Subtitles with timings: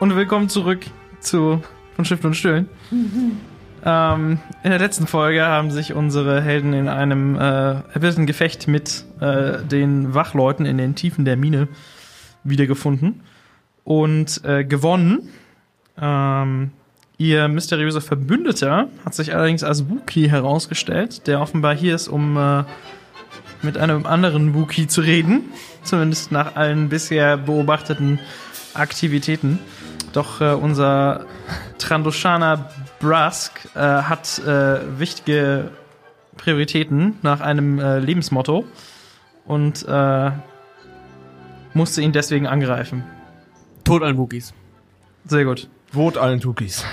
[0.00, 0.86] Und willkommen zurück
[1.20, 1.62] zu
[1.96, 2.68] von Schiffen und Stühlen.
[3.84, 9.04] ähm, in der letzten Folge haben sich unsere Helden in einem äh, erbitterten Gefecht mit
[9.20, 11.68] äh, den Wachleuten in den Tiefen der Mine
[12.44, 13.22] wiedergefunden
[13.82, 15.28] und äh, gewonnen.
[16.00, 16.70] Ähm,
[17.18, 22.64] ihr mysteriöser Verbündeter hat sich allerdings als Wookie herausgestellt, der offenbar hier ist, um äh,
[23.64, 25.52] mit einem anderen Wookie zu reden.
[25.82, 28.18] Zumindest nach allen bisher beobachteten
[28.74, 29.58] Aktivitäten.
[30.12, 31.26] Doch äh, unser
[31.78, 35.70] Trandoshana Brask äh, hat äh, wichtige
[36.36, 38.64] Prioritäten nach einem äh, Lebensmotto
[39.44, 40.30] und äh,
[41.72, 43.04] musste ihn deswegen angreifen.
[43.84, 44.54] Tod allen Wookies.
[45.26, 45.68] Sehr gut.
[45.94, 46.84] Vot allen Tukis.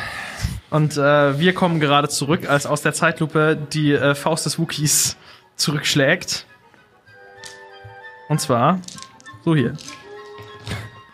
[0.69, 5.17] Und äh, wir kommen gerade zurück, als aus der Zeitlupe die äh, Faust des Wookies
[5.55, 6.45] zurückschlägt.
[8.31, 8.79] Und zwar
[9.43, 9.73] so hier.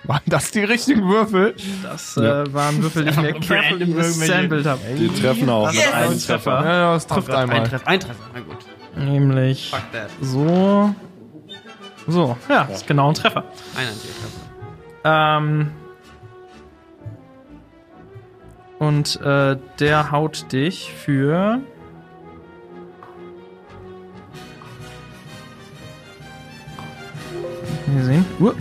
[0.03, 1.55] Waren das die richtigen Würfel?
[1.81, 4.81] Das äh, waren Würfel, die ich mir careful im Sample habe.
[4.95, 5.65] Die treffen auch.
[5.65, 6.63] Das ist ein Treffer.
[6.63, 7.63] Ja, ja, es trifft Ein einmal.
[7.67, 8.57] Treffer, ein Treffer, na gut.
[8.95, 10.11] Nämlich Fuck that.
[10.21, 10.93] so.
[12.05, 13.45] So, ja, ist genau ein Treffer.
[13.75, 15.37] Ein Treffer.
[15.39, 15.71] Ähm,
[18.77, 21.61] und äh, der haut dich für.
[27.87, 28.25] Wir sehen.
[28.39, 28.53] Uh.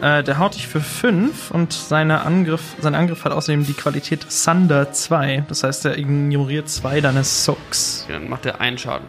[0.00, 4.26] Äh, der haut dich für 5 und seine Angriff, sein Angriff hat außerdem die Qualität
[4.44, 5.44] Thunder 2.
[5.48, 8.06] Das heißt, er ignoriert zwei deines Soaks.
[8.08, 9.06] Ja, Dann macht er einen Schaden.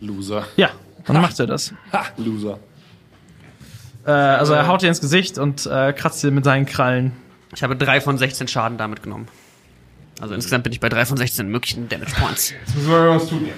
[0.00, 0.44] Loser.
[0.56, 0.70] Ja,
[1.04, 1.74] dann macht er das.
[1.92, 2.58] Ha, Loser.
[4.06, 7.12] Äh, also er haut dir ins Gesicht und äh, kratzt dir mit seinen Krallen.
[7.54, 9.26] Ich habe drei von 16 Schaden damit genommen.
[10.20, 12.50] Also insgesamt bin ich bei drei von 16 möglichen Damage Points.
[12.52, 13.48] Jetzt müssen wir irgendwas tun.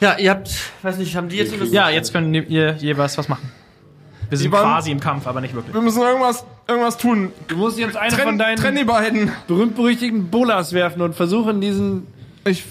[0.00, 0.50] Ja, ihr habt,
[0.82, 1.72] weiß nicht, haben die jetzt irgendwas?
[1.72, 3.50] Ja, jetzt könnt ihr jeweils was machen.
[4.28, 5.72] Wir sind quasi im Kampf, aber nicht wirklich.
[5.74, 7.32] Wir müssen irgendwas, irgendwas tun.
[7.48, 9.30] Du musst jetzt eine Trenn, von deinen trenn die beiden.
[9.46, 12.06] berühmt-berüchtigten Bolas werfen und versuchen, diesen.
[12.44, 12.64] Ich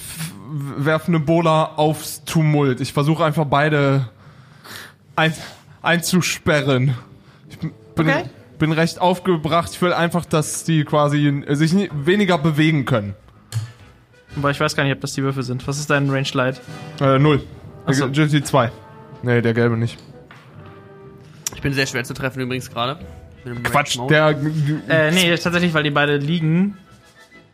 [0.78, 2.82] werfe eine Bola aufs Tumult.
[2.82, 4.10] Ich versuche einfach beide
[5.16, 5.34] ein,
[5.82, 6.96] einzusperren.
[7.50, 8.26] Ich bin, Okay.
[8.60, 9.72] bin recht aufgebracht.
[9.72, 13.16] Ich will einfach, dass die quasi sich weniger bewegen können.
[14.38, 15.66] Aber ich weiß gar nicht, ob das die Würfel sind.
[15.68, 16.62] Was ist dein Range Light?
[17.00, 17.44] Äh, null.
[17.86, 18.06] Ach so.
[18.06, 18.72] Agility 2.
[19.24, 19.98] Nee, der gelbe nicht.
[21.56, 23.00] Ich bin sehr schwer zu treffen übrigens gerade.
[23.64, 24.36] Quatsch, der.
[24.90, 26.78] Äh, nee, tatsächlich, weil die beide liegen.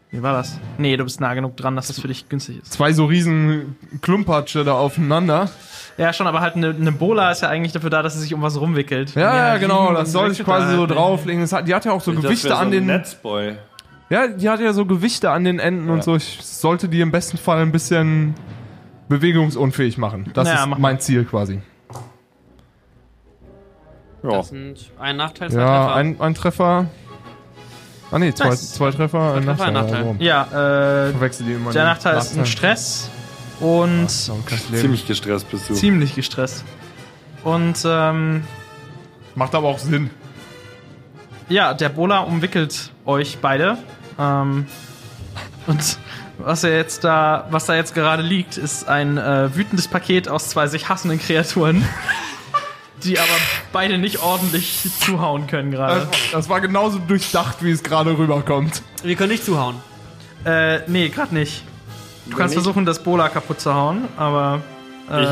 [0.10, 0.60] Wie war das?
[0.78, 2.74] Nee, du bist nah genug dran, dass das für dich günstig ist.
[2.74, 5.50] Zwei so riesen Klumpatsche da aufeinander.
[5.98, 8.34] Ja, schon, aber halt eine, eine Bola ist ja eigentlich dafür da, dass sie sich
[8.34, 9.16] um was rumwickelt.
[9.16, 9.94] Ja, ja, genau.
[9.94, 11.42] Das soll ich wickelt quasi da so drauflegen.
[11.42, 12.88] Das hat, die hat ja auch so Gewichte an den.
[12.88, 13.56] Netzboy.
[14.12, 16.16] Ja, die hat ja so Gewichte an den Enden und so.
[16.18, 18.36] Ich sollte die im besten Fall ein bisschen
[19.08, 20.30] bewegungsunfähig machen.
[20.34, 21.62] Das Naja, ist mach mein Ziel quasi.
[24.24, 24.30] Ja.
[24.30, 25.96] Das sind ein Nachteil, zwei Ja, Treffer.
[25.96, 26.86] ein, ein Treffer.
[28.12, 28.74] Ah nee, zwei, Nice.
[28.74, 29.96] zwei Treffer, ein Treffer, Nachteil.
[29.96, 30.16] ein Nachteil.
[30.20, 30.46] Ja?
[30.52, 31.72] Ja, äh, Verwechsel die immer.
[31.72, 33.10] der Nachteil ist ein Stress
[33.62, 34.08] und
[34.70, 34.76] leben.
[34.82, 35.74] Ziemlich gestresst bist du.
[35.74, 36.66] ziemlich gestresst.
[37.46, 38.44] Und ähm,
[39.36, 40.10] Macht aber auch Sinn.
[41.48, 43.78] ja, der Bola umwickelt euch beide.
[44.20, 44.66] Ähm,
[45.68, 45.98] und
[46.40, 50.50] was er jetzt da, was da jetzt gerade liegt, ist ein äh, wütendes Paket aus
[50.50, 51.86] zwei sich hassenden Kreaturen,
[53.04, 53.30] die aber
[53.72, 56.08] beide nicht ordentlich zuhauen können Das, gerade.
[56.32, 58.82] das war genauso durchdacht, wie es gerade rüberkommt.
[59.04, 59.76] Wir können nicht zuhauen.
[60.46, 61.64] Äh, nee, gerade nicht.
[62.28, 64.62] Du kannst versuchen, das Bola kaputt zu hauen, aber
[65.12, 65.30] äh, Ich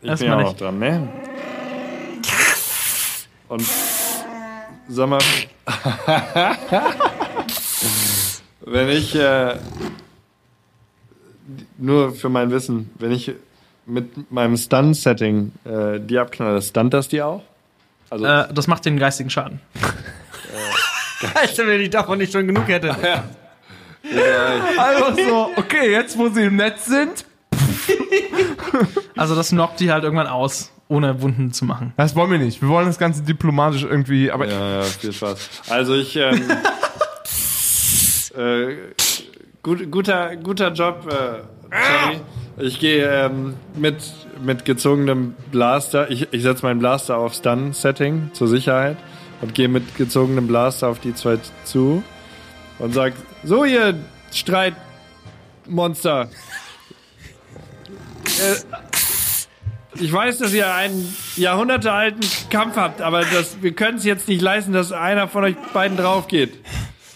[0.00, 0.46] bin erstmal ja nicht.
[0.46, 1.08] noch dran, ne?
[3.48, 3.66] Und
[4.88, 5.18] sag mal,
[8.62, 9.56] wenn ich äh,
[11.78, 13.32] nur für mein Wissen, wenn ich
[13.86, 17.42] mit meinem Stun-Setting äh, die abknalle, stunt das die auch?
[18.10, 19.60] Also Äh, das macht den geistigen Schaden.
[21.34, 22.90] Alter, wenn ich davon nicht schon genug hätte.
[22.90, 27.24] Einfach so, okay, jetzt wo sie im Netz sind,
[29.16, 31.92] Also das knockt die halt irgendwann aus, ohne Wunden zu machen.
[31.96, 32.62] das wollen wir nicht.
[32.62, 35.48] Wir wollen das Ganze diplomatisch irgendwie, aber Ja, ja, viel Spaß.
[35.68, 36.42] Also ich, ähm,
[38.36, 38.76] äh,
[39.62, 41.60] gut, guter, guter Job, äh.
[42.58, 43.96] Ich gehe ähm, mit,
[44.42, 48.98] mit gezogenem Blaster, ich, ich setze meinen Blaster auf Stun-Setting zur Sicherheit
[49.40, 52.02] und gehe mit gezogenem Blaster auf die zwei zu
[52.78, 53.94] und sag, so ihr
[54.32, 56.28] Streitmonster.
[58.24, 58.56] äh,
[59.94, 64.40] ich weiß, dass ihr einen jahrhundertealten Kampf habt, aber das, wir können es jetzt nicht
[64.40, 66.58] leisten, dass einer von euch beiden drauf geht.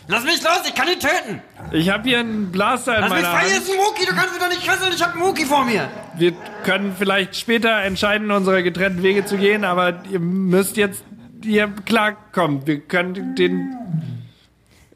[0.07, 1.41] Lass mich los, ich kann ihn töten!
[1.73, 3.65] Ich habe hier einen Blaster in Lass mich meiner frei, hier Hand.
[3.65, 5.89] ist ein Wookie, du kannst mich doch nicht fesseln, ich hab einen Wookie vor mir!
[6.19, 11.03] Wir können vielleicht später entscheiden, unsere getrennten Wege zu gehen, aber ihr müsst jetzt
[11.43, 12.67] hier klarkommen.
[12.67, 13.75] Wir können den...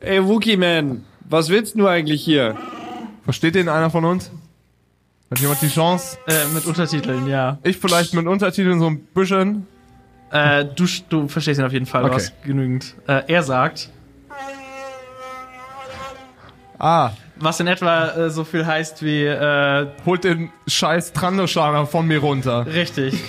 [0.01, 2.57] Ey, Wookie-Man, was willst du eigentlich hier?
[3.25, 4.31] Versteht den einer von uns?
[5.31, 6.19] Hat jemand die Chance?
[6.27, 7.59] Äh, mit Untertiteln, ja.
[7.63, 9.67] Ich vielleicht mit Untertiteln so ein bisschen.
[10.31, 12.11] Äh, du, du verstehst ihn auf jeden Fall, Okay.
[12.11, 12.95] du hast genügend.
[13.07, 13.91] Äh, er sagt,
[16.79, 22.07] Ah, was in etwa äh, so viel heißt wie, äh, holt den scheiß Trandoschaner von
[22.07, 22.67] mir runter.
[22.67, 23.15] richtig.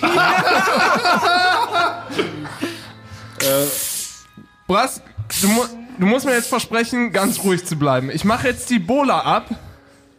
[4.66, 5.02] Brass,
[5.42, 5.62] du, mu
[5.98, 8.10] du musst mir jetzt versprechen, ganz ruhig zu bleiben.
[8.10, 9.46] Ich mache jetzt die Bola ab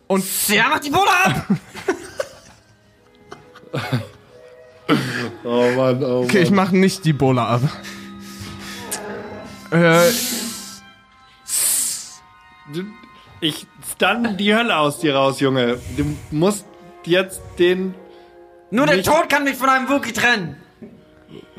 [0.08, 1.46] und Ja, mach die Bola ab!
[5.46, 7.62] Oh Mann, oh Okay, ich mache nicht die Bola ab.
[9.72, 10.12] Äh,
[13.42, 15.80] ich stun die Hölle aus dir raus, Junge.
[15.98, 16.66] Du musst
[17.04, 17.94] jetzt den...
[18.70, 20.56] Nur der Tod kann mich von einem Wookie trennen!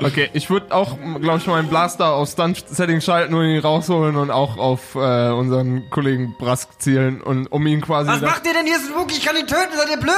[0.01, 4.31] okay, ich würde auch, glaube ich, meinen Blaster auf Stunt-Setting schalten und ihn rausholen und
[4.31, 8.09] auch auf äh, unseren Kollegen Brask zielen und um ihn quasi...
[8.09, 8.65] Was macht ihr denn?
[8.65, 10.13] Hier ist ein Wookie, ich kann ihn töten, seid ihr blöd?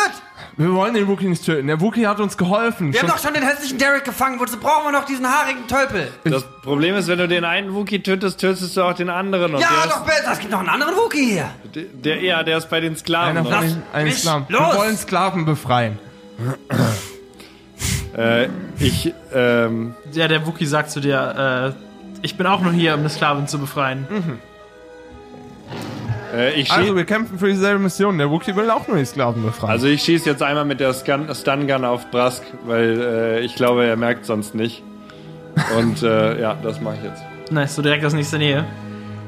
[0.58, 1.68] Wir wollen den Wookie nicht töten.
[1.68, 2.94] Der Wookie hat uns geholfen.
[2.94, 5.68] Wir haben Schon- doch schon den hässlichen Derek gefangen, wozu brauchen wir noch diesen haarigen
[5.68, 6.08] Tölpel?
[6.24, 9.54] Das Problem ist, wenn du den einen Wookie tötest, tötest du auch den anderen.
[9.56, 11.50] Und Ja, der doch besser, es gibt noch einen anderen Wookie hier!
[11.74, 13.38] Der, ja, der ist bei den Sklaven.
[13.38, 14.46] Einer von den Sklaven.
[14.48, 14.76] Wir los!
[14.78, 16.00] wollen Sklaven befreien.
[18.18, 18.48] Äh,
[18.80, 21.86] ich, ähm, Ja, der Wookie sagt zu dir, äh,
[22.22, 24.08] ich bin auch nur hier, um eine Sklavin zu befreien.
[26.36, 28.18] Äh, Also, wir kämpfen für dieselbe Mission.
[28.18, 29.72] Der Wookie will auch nur die Sklaven befreien.
[29.72, 31.28] also ich schieß jetzt einmal mit der Stun,
[31.68, 34.84] Gun auf Brask, weil äh, ich glaube, er merkt sonst nicht.
[35.78, 37.24] Und äh, ja, das mache ich jetzt.
[37.52, 38.66] Nice, so direkt aus nächster Nähe.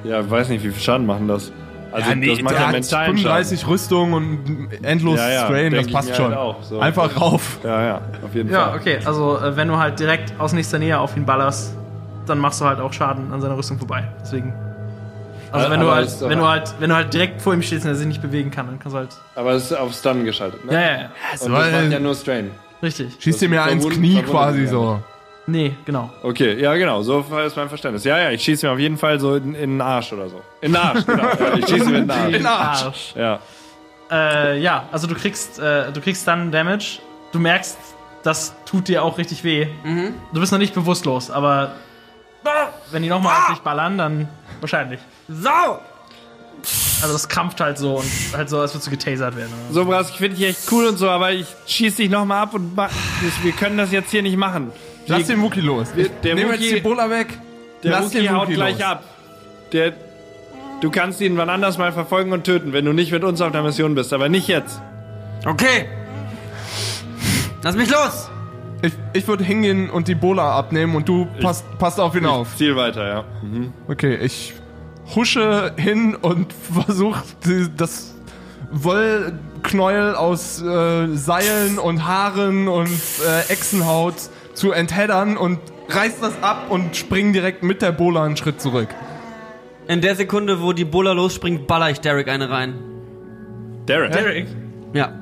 [0.04, 1.52] Ja, weiß nicht, wie viel Schaden machen das.
[1.92, 6.26] Also das macht ja mentalen 35 Rüstung und endlos Ja, ja, Strain, das passt schon.
[6.26, 6.80] halt auch, so.
[6.80, 7.60] Einfach rauf.
[7.64, 8.80] Ja, ja, auf jeden Ja, Fall.
[8.80, 11.76] okay, also äh, wenn du halt direkt aus nächster Nähe auf ihn ballerst,
[12.26, 14.04] dann machst du halt auch Schaden an seiner Rüstung vorbei.
[14.22, 14.54] Deswegen.
[15.52, 17.86] Also Aber- wenn du halt, wenn du halt, wenn du halt direkt vor ihm stehst
[17.86, 19.10] und er sich nicht bewegen kann, dann kannst du halt.
[19.36, 20.74] Aber es ist auf Stun geschaltet, ne?
[20.74, 21.10] Ja, ja, ja.
[21.42, 22.52] Und das macht ja nur Strain.
[22.84, 23.16] Richtig.
[23.20, 25.00] Schießt mir Das ins Knie quasi so.
[25.50, 26.12] Nee, genau.
[26.24, 28.04] Okay, ja genau, so ist mein Verständnis.
[28.04, 30.42] Ja, ja, ich schieße mir auf jeden Fall so in, in den Arsch oder so.
[30.60, 31.24] In den Arsch, genau.
[31.24, 32.34] Ja, ich schieße mir in den Arsch.
[32.36, 33.14] In Arsch.
[33.16, 33.40] Ja.
[34.12, 37.00] Äh, ja, also du kriegst, äh, du kriegst dann Damage.
[37.32, 37.78] Du merkst,
[38.24, 39.68] das tut dir auch richtig weh.
[40.34, 41.72] Du bist noch nicht bewusstlos, aber
[42.92, 44.28] wenn die nochmal auf dich ballern, dann
[44.62, 45.00] wahrscheinlich.
[45.28, 45.50] So!
[47.02, 49.52] Also das krampft halt so und halt so, als würdest du getasert werden.
[49.70, 52.42] oder So, Bras, ich finde dich echt cool und so, aber ich schieß dich nochmal
[52.44, 52.90] ab und mach,
[53.44, 54.72] wir können das jetzt hier nicht machen.
[55.06, 55.88] Lass den Wookie los.
[55.96, 57.28] Ich der nehme Wookie- jetzt die Bola weg.
[57.84, 58.82] Der Lass Wookie den haut Wookie gleich los.
[58.88, 59.04] ab.
[59.72, 59.94] Der,
[60.82, 63.52] du kannst ihn wann anders mal verfolgen und töten, wenn du nicht mit uns auf
[63.52, 64.82] der Mission bist, aber nicht jetzt.
[65.46, 65.88] Okay!
[67.64, 68.30] Lass mich los!
[68.82, 72.56] Ich, ich würde hingehen und die Bola abnehmen und du passt, passt auf ihn auf.
[72.56, 73.24] Ziel weiter, ja.
[73.88, 74.54] Okay, ich
[75.16, 76.54] husche hin und
[76.86, 77.24] versuche
[77.76, 78.16] das
[78.72, 84.16] Wollknäuel aus äh, Seilen und Haaren und äh, Echsenhaut
[84.54, 85.60] zu entheddern und
[85.90, 88.90] reiß das ab und spring direkt mit der Bola einen Schritt zurück.
[89.88, 92.74] In der Sekunde, wo die Bola losspringt, baller ich Derek eine rein.
[93.88, 94.12] Derek.
[94.12, 94.48] Derek.
[94.94, 95.14] Ja,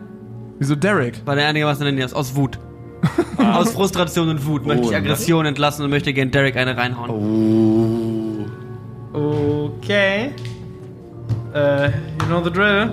[0.58, 1.22] Wieso Derek?
[1.26, 2.16] weil der einigermaßen in der Nähe ist.
[2.16, 2.58] Aus Wut.
[3.38, 8.46] Aus Frustration und Wut möchte ich Aggression entlassen und möchte gern Derek eine reinhauen.
[9.14, 10.32] Okay.
[11.54, 12.90] Äh, you know the drill.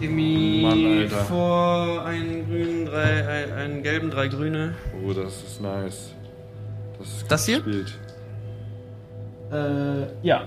[0.00, 1.16] Give me Mann, Alter.
[1.24, 4.74] vor einen grünen, drei, ein, einen gelben, drei grüne.
[5.04, 6.12] Oh, das ist nice.
[6.98, 7.60] Das ist Das hier?
[7.60, 7.98] gespielt.
[9.52, 10.42] Äh, ja.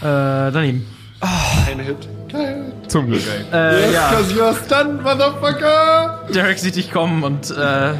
[0.00, 0.86] Äh, daneben.
[1.66, 2.08] Ein Hit.
[2.88, 3.44] Zum Glück, ey.
[3.52, 4.10] Äh, ja.
[4.10, 6.20] Cause you're stunned, motherfucker!
[6.34, 7.94] Derek sieht dich kommen und äh,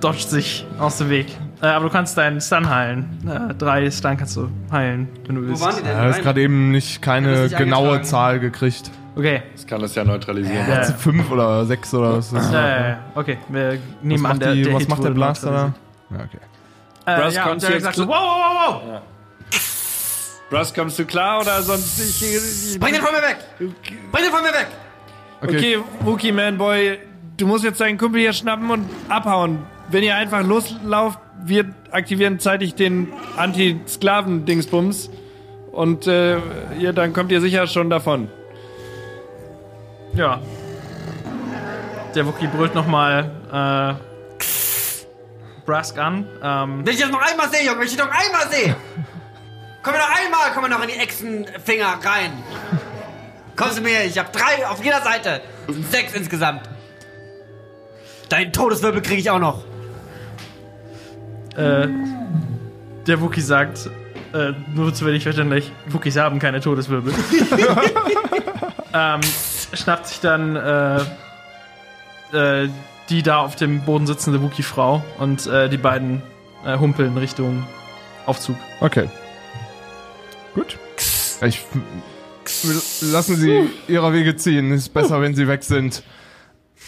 [0.00, 1.26] dodgt sich aus dem Weg.
[1.62, 3.18] Äh, aber du kannst deinen Stun heilen.
[3.26, 5.60] Äh, drei Stun kannst du heilen, wenn du willst.
[5.60, 5.96] Wo waren die denn?
[5.96, 8.02] Ja, du hast gerade eben nicht keine nicht genaue.
[8.02, 8.90] Zahl gekriegt.
[9.16, 9.42] Okay.
[9.54, 10.68] Das kann das ja neutralisieren.
[10.68, 10.82] Ja.
[10.84, 12.52] Fünf oder sechs oder was das?
[12.52, 12.98] Ja, ja, ja.
[13.14, 15.74] Okay, wir Was nehmen an, macht, der, die, der was Hit macht der Blaster da?
[16.16, 16.38] Ja, okay.
[17.06, 19.00] Äh, ja, und Derek sagt so, wow, wow, wow.
[20.52, 23.38] Russ, kommst du klar oder sonst ich, ich Bring den von mir weg!
[23.58, 24.66] Bring den von mir weg!
[25.42, 26.98] Okay, Wookie Man Boy,
[27.36, 29.64] du musst jetzt deinen Kumpel hier schnappen und abhauen.
[29.88, 35.10] Wenn ihr einfach loslauft, wir aktivieren zeitig den Anti-Sklaven-Dingsbums
[35.72, 36.38] und äh,
[36.78, 38.28] ihr, dann kommt ihr sicher schon davon.
[40.14, 40.40] Ja.
[42.14, 44.44] Der Wookie brüllt nochmal, äh,
[45.64, 46.26] Brask an.
[46.42, 48.74] Ähm, Wenn ich das noch einmal sehe, Junge, wenn ich das noch einmal sehe.
[49.82, 52.32] Komm mir noch einmal, komm mir noch in die Echsenfinger rein.
[53.56, 55.40] Kommst du mir, ich hab drei auf jeder Seite.
[55.90, 56.62] Sechs insgesamt.
[58.28, 59.64] Deinen Todeswirbel kriege ich auch noch.
[61.56, 61.88] äh,
[63.06, 63.90] der Wookie sagt,
[64.32, 67.12] äh, nur zu wenig verständlich, Wookies haben keine Todeswirbel.
[68.94, 69.20] ähm,
[69.72, 71.00] schnappt sich dann äh,
[72.32, 72.68] äh,
[73.08, 76.22] die da auf dem Boden sitzende Wookie-Frau und äh, die beiden
[76.64, 77.66] äh, humpeln Richtung
[78.26, 78.56] Aufzug.
[78.80, 79.08] Okay.
[80.54, 80.78] Gut.
[81.42, 81.64] Ich
[83.02, 84.72] lassen Sie ihrer Wege ziehen.
[84.72, 86.02] Ist besser, wenn sie weg sind.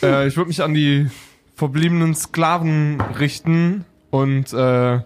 [0.02, 1.08] Äh, ich würde mich an die
[1.54, 5.00] verbliebenen Sklaven richten und äh,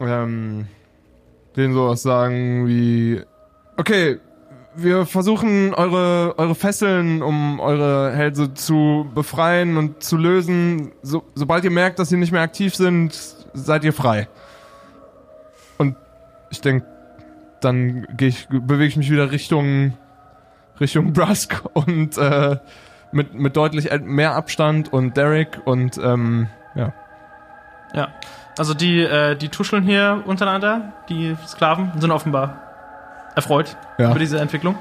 [0.00, 0.66] ähm,
[1.56, 3.20] denen sowas sagen wie
[3.76, 4.18] Okay,
[4.74, 10.92] wir versuchen eure eure Fesseln, um eure Hälse zu befreien und zu lösen.
[11.02, 13.12] So, sobald ihr merkt, dass sie nicht mehr aktiv sind,
[13.52, 14.28] seid ihr frei.
[16.50, 16.86] Ich denke,
[17.60, 19.94] dann ich, bewege ich mich wieder Richtung
[20.80, 22.56] Richtung Brusk und äh,
[23.12, 26.92] mit, mit deutlich mehr Abstand und Derek und ähm, ja.
[27.94, 28.08] Ja.
[28.56, 32.58] Also die, äh, die tuscheln hier untereinander, die Sklaven, sind offenbar
[33.34, 34.10] erfreut Ja.
[34.10, 34.76] über diese Entwicklung.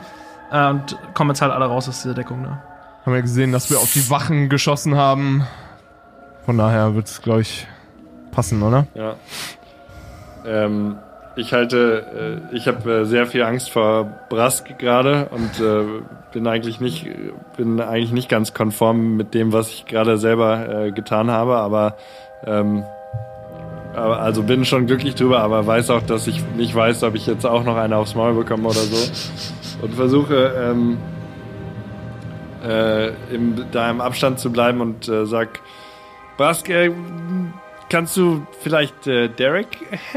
[0.52, 2.42] Äh, und kommen jetzt halt alle raus aus dieser Deckung.
[2.42, 2.62] Ne?
[3.06, 5.46] Haben wir gesehen, dass wir auf die Wachen geschossen haben.
[6.46, 7.68] Von daher wird es, glaube ich,
[8.32, 8.88] passen, oder?
[8.96, 9.16] Ja.
[10.46, 10.98] Ähm,
[11.40, 15.84] ich halte, äh, ich habe äh, sehr viel Angst vor Brask gerade und äh,
[16.34, 17.08] bin eigentlich nicht,
[17.58, 21.96] bin eigentlich nicht ganz konform mit dem, was ich gerade selber getan habe, aber
[22.46, 22.84] ähm,
[23.96, 27.46] also bin schon glücklich drüber, aber weiß auch, dass ich nicht weiß, ob ich jetzt
[27.46, 29.12] auch noch eine aufs Maul bekomme oder so.
[29.82, 30.98] Und versuche ähm,
[32.64, 35.60] äh, im, da im Abstand zu bleiben und äh, sag,
[36.38, 36.92] Brask, äh,
[37.90, 39.68] kannst du vielleicht äh, Derek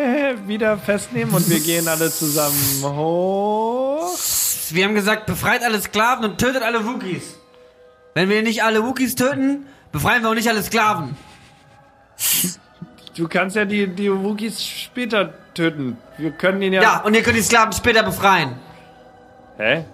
[0.47, 4.11] wieder festnehmen und wir gehen alle zusammen hoch?
[4.71, 7.39] Wir haben gesagt, befreit alle Sklaven und tötet alle Wookies.
[8.15, 11.17] Wenn wir nicht alle Wookies töten, befreien wir auch nicht alle Sklaven.
[13.17, 15.99] Du kannst ja die, die Wookies später töten.
[16.19, 16.83] Wir können ihn ja.
[16.83, 18.57] Ja, und ihr könnt die Sklaven später befreien.
[19.59, 19.85] Hä?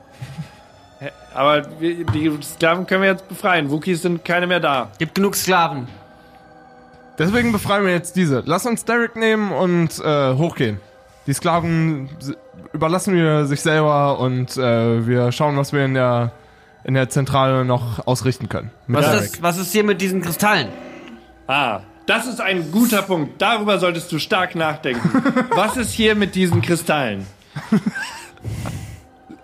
[1.00, 1.10] Hä?
[1.34, 3.70] Aber wir, die Sklaven können wir jetzt befreien.
[3.70, 4.90] Wookies sind keine mehr da.
[4.98, 5.88] Gibt genug Sklaven.
[7.18, 8.42] Deswegen befreien wir jetzt diese.
[8.46, 10.80] Lass uns Derek nehmen und äh, hochgehen.
[11.26, 12.08] Die Sklaven
[12.72, 16.32] überlassen wir sich selber und äh, wir schauen, was wir in der
[16.84, 18.70] in der Zentrale noch ausrichten können.
[18.86, 19.24] Was, Derek.
[19.24, 20.68] ist, was ist hier mit diesen Kristallen?
[21.46, 23.42] Ah, das ist ein guter Punkt.
[23.42, 25.10] Darüber solltest du stark nachdenken.
[25.50, 27.26] Was ist hier mit diesen Kristallen?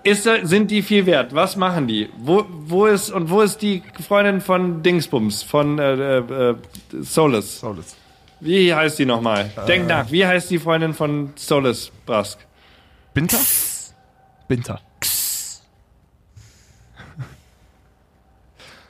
[0.04, 1.34] Ist, sind die viel wert?
[1.34, 2.10] Was machen die?
[2.18, 6.56] Wo, wo ist und wo ist die Freundin von Dingsbums von äh, äh, äh,
[7.00, 7.60] Solus?
[7.60, 7.96] Solus.
[8.40, 9.50] Wie heißt die nochmal?
[9.66, 10.10] Denk nach.
[10.10, 12.38] Wie heißt die Freundin von Solus Brask?
[13.14, 13.38] Binter?
[14.46, 14.80] Binter.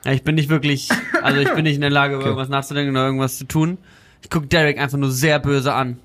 [0.05, 0.89] Ja, ich bin nicht wirklich,
[1.23, 3.79] also ich bin nicht in der Lage, über irgendwas nachzudenken oder irgendwas zu tun.
[4.23, 5.99] Ich gucke Derek einfach nur sehr böse an.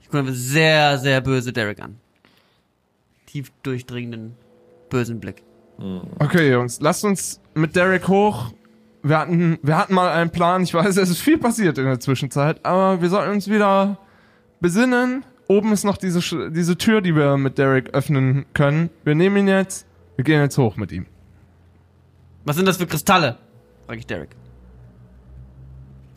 [0.00, 2.00] Ich gucke einfach sehr, sehr böse Derek an.
[3.30, 4.34] Tief durchdringenden,
[4.88, 5.44] bösen Blick.
[6.18, 8.52] Okay, Jungs, lasst uns mit Derek hoch.
[9.02, 10.62] Wir hatten, wir hatten mal einen Plan.
[10.64, 13.98] Ich weiß, es ist viel passiert in der Zwischenzeit, aber wir sollten uns wieder
[14.60, 15.24] besinnen.
[15.46, 18.90] Oben ist noch diese, Sch- diese Tür, die wir mit Derek öffnen können.
[19.04, 19.86] Wir nehmen ihn jetzt.
[20.16, 21.06] Wir gehen jetzt hoch mit ihm.
[22.44, 23.38] Was sind das für Kristalle?
[23.86, 24.30] Frag ich Derek.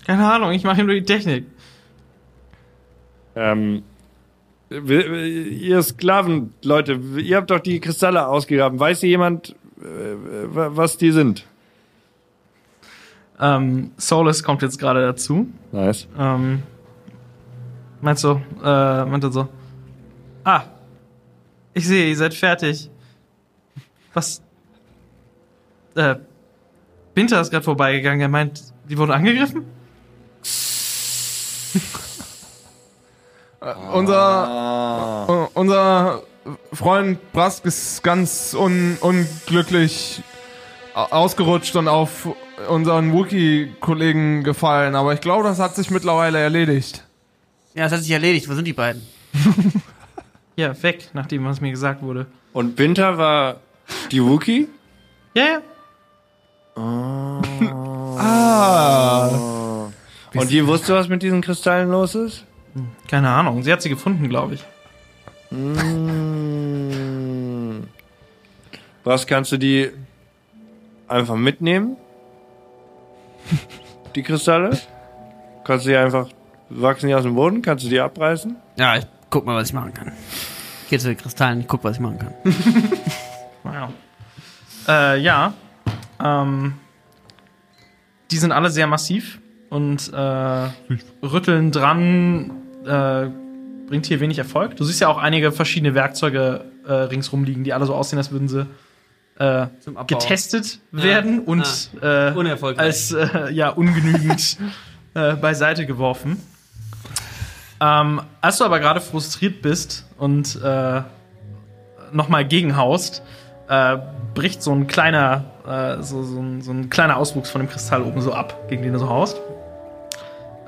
[0.05, 1.45] Keine Ahnung, ich mache ihm nur die Technik.
[3.35, 3.83] Ähm,
[4.73, 8.79] ihr Sklaven, Leute, ihr habt doch die Kristalle ausgegraben.
[8.79, 9.85] Weiß hier jemand, äh,
[10.55, 11.45] wa- was die sind?
[13.39, 15.47] Ähm, Solus kommt jetzt gerade dazu.
[15.71, 16.07] Nice.
[16.17, 16.63] Ähm,
[18.01, 19.47] meinst du, äh, meint er so,
[20.43, 20.63] ah,
[21.73, 22.89] ich sehe, ihr seid fertig.
[24.13, 24.41] Was?
[25.95, 26.15] Äh,
[27.15, 29.65] Binter ist gerade vorbeigegangen, er meint, die wurden angegriffen?
[33.93, 36.21] Unser, uh, unser
[36.73, 40.21] Freund Brask ist ganz un, unglücklich
[40.93, 42.27] au- ausgerutscht und auf
[42.67, 47.05] unseren Wookie-Kollegen gefallen, aber ich glaube, das hat sich mittlerweile erledigt.
[47.73, 48.49] Ja, das hat sich erledigt.
[48.49, 49.01] Wo sind die beiden?
[50.55, 52.27] Ja, weg, nachdem was mir gesagt wurde.
[52.51, 53.55] Und Winter war
[54.11, 54.67] die Wookie?
[55.33, 55.61] Ja, ja.
[60.35, 62.45] Und die wusste, was mit diesen Kristallen los ist?
[63.07, 64.63] Keine Ahnung, sie hat sie gefunden, glaube ich.
[69.03, 69.91] Was kannst du die
[71.07, 71.97] einfach mitnehmen?
[74.15, 74.79] Die Kristalle?
[75.63, 76.29] Kannst du die einfach,
[76.69, 77.61] wachsen die aus dem Boden?
[77.61, 78.55] Kannst du die abreißen?
[78.77, 80.11] Ja, ich guck mal, was ich machen kann.
[80.83, 82.33] Ich geh zu den Kristallen, ich guck, was ich machen kann.
[83.65, 83.91] Wow.
[84.89, 85.53] Äh, ja.
[86.21, 86.73] Ähm,
[88.29, 89.39] die sind alle sehr massiv
[89.69, 90.69] und äh,
[91.25, 92.51] rütteln dran
[92.85, 93.29] äh,
[93.87, 94.75] bringt hier wenig Erfolg.
[94.75, 98.31] Du siehst ja auch einige verschiedene Werkzeuge äh, ringsrum liegen, die alle so aussehen, als
[98.31, 98.67] würden sie
[99.39, 99.67] äh,
[100.07, 102.85] getestet werden und äh, Unerfolgreich.
[102.85, 104.57] als äh, ja ungenügend
[105.13, 106.39] äh, beiseite geworfen.
[107.81, 111.01] Ähm, als du aber gerade frustriert bist und äh,
[112.11, 113.23] nochmal gegenhaust,
[113.67, 113.97] äh,
[114.33, 118.03] bricht so ein kleiner, äh, so, so, ein, so ein kleiner Auswuchs von dem Kristall
[118.03, 119.41] oben so ab, gegen den du so haust.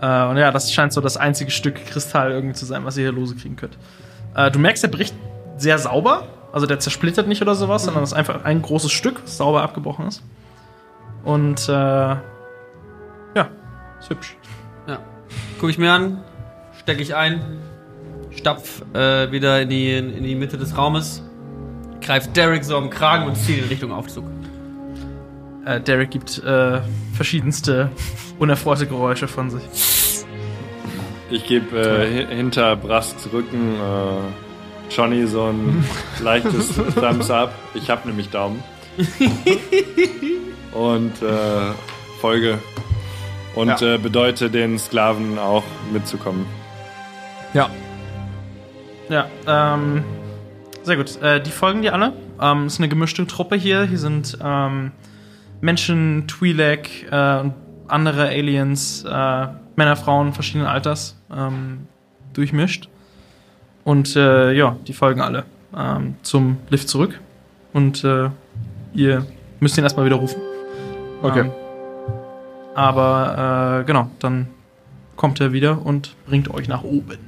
[0.01, 3.03] Äh, und ja, das scheint so das einzige Stück Kristall irgendwie zu sein, was ihr
[3.03, 3.77] hier lose kriegen könnt.
[4.35, 5.15] Äh, du merkst, der bricht
[5.57, 6.27] sehr sauber.
[6.51, 9.61] Also der zersplittert nicht oder sowas, sondern es ist einfach ein großes Stück, das sauber
[9.61, 10.23] abgebrochen ist.
[11.25, 13.49] Und äh, ja,
[13.99, 14.37] ist hübsch.
[14.87, 14.99] Ja.
[15.59, 16.23] Guck ich mir an,
[16.79, 17.59] stecke ich ein,
[18.31, 21.23] stapf äh, wieder in die, in die Mitte des Raumes,
[21.99, 24.23] greif Derek so am Kragen und ziehe in Richtung Aufzug.
[25.65, 26.81] Äh, Derek gibt äh,
[27.13, 27.89] verschiedenste
[28.39, 29.63] unerfreute Geräusche von sich.
[31.31, 35.83] Ich gebe äh, hi- hinter Brasks Rücken äh, Johnny so ein
[36.21, 37.53] leichtes Thumbs up.
[37.73, 38.63] Ich habe nämlich Daumen.
[40.73, 41.71] Und äh,
[42.21, 42.59] folge.
[43.55, 43.95] Und Ja.
[43.95, 46.45] äh, bedeute den Sklaven auch mitzukommen.
[47.53, 47.69] Ja.
[49.09, 50.03] Ja, ähm,
[50.83, 51.17] sehr gut.
[51.45, 52.13] Die folgen dir alle.
[52.41, 53.83] Ähm, ist eine gemischte Truppe hier.
[53.85, 54.91] Hier sind ähm,
[55.65, 57.53] Menschen, Twi'lek äh, und
[57.87, 61.87] andere Aliens, äh, Männer, Frauen verschiedenen Alters ähm,
[62.33, 62.89] durchmischt.
[63.83, 65.45] Und äh, ja, die folgen alle
[65.75, 67.19] ähm, zum Lift zurück.
[67.73, 68.29] Und äh,
[68.93, 69.25] ihr
[69.59, 70.41] müsst ihn erstmal wieder rufen.
[71.21, 71.41] Okay.
[71.41, 71.51] Ähm,
[72.73, 74.47] aber äh, genau, dann
[75.15, 77.19] kommt er wieder und bringt euch nach oben.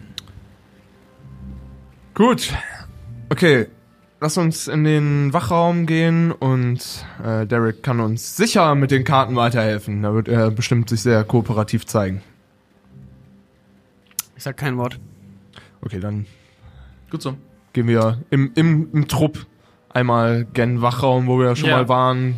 [2.13, 2.53] Gut.
[3.29, 3.67] Okay.
[4.19, 9.35] Lass uns in den Wachraum gehen und äh, Derek kann uns sicher mit den Karten
[9.35, 10.01] weiterhelfen.
[10.01, 12.23] Da wird er bestimmt sich sehr kooperativ zeigen.
[14.35, 14.99] Ich sag kein Wort.
[15.81, 16.25] Okay, dann
[17.11, 17.35] Gut so.
[17.73, 19.45] gehen wir im, im, im Trupp
[19.89, 21.77] einmal gen Wachraum, wo wir ja schon Ja.
[21.77, 22.35] mal waren,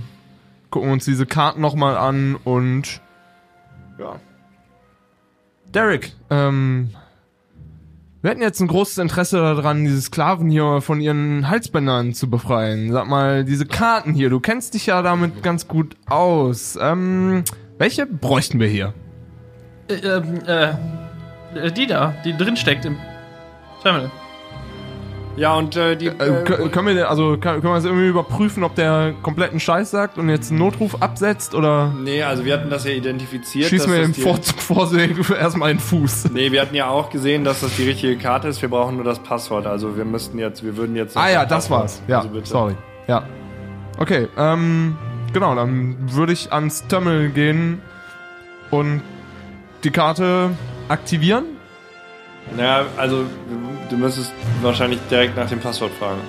[0.72, 3.02] gucken uns diese Karten nochmal an und
[3.98, 4.20] ja.
[5.74, 6.90] Derek, ähm,
[8.22, 12.92] wir hätten jetzt ein großes Interesse daran, diese Sklaven hier von ihren Halsbändern zu befreien.
[12.92, 16.78] Sag mal, diese Karten hier, du kennst dich ja damit ganz gut aus.
[16.82, 17.44] Ähm,
[17.78, 18.94] welche bräuchten wir hier?
[19.88, 20.74] Äh, ähm, äh,
[21.56, 22.98] äh, die da, die drin steckt im
[23.82, 24.12] Terminal.
[25.40, 26.08] Ja, und äh, die.
[26.08, 26.12] Äh,
[26.44, 30.28] kö- können wir, also können wir das irgendwie überprüfen, ob der kompletten Scheiß sagt und
[30.30, 33.70] jetzt einen Notruf absetzt oder nee, also wir hatten das ja identifiziert.
[33.70, 36.32] schießen wir dass im Vorzug Vorsehen erstmal in den Fuß?
[36.34, 38.62] Nee, wir hatten ja auch gesehen, dass das die richtige Karte ist.
[38.62, 39.66] Wir brauchen nur das Passwort.
[39.66, 41.16] Also wir müssten jetzt, wir würden jetzt.
[41.16, 42.02] Ah ja, das war's.
[42.08, 42.76] Ja, Also sorry.
[43.08, 43.24] Ja.
[43.98, 44.98] Okay, ähm,
[45.34, 47.82] genau, dann würde ich ans Terminal gehen
[48.72, 49.02] und
[49.84, 50.52] die Karte
[50.90, 51.46] aktivieren.
[52.56, 53.26] Naja, also
[53.90, 56.20] du müsstest wahrscheinlich direkt nach dem Passwort fragen,